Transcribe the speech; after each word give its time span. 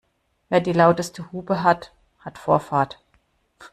Wer 0.49 0.61
die 0.61 0.73
lauteste 0.73 1.31
Hupe 1.31 1.61
hat, 1.61 1.93
hat 2.21 2.39
Vorfahrt. 2.39 2.97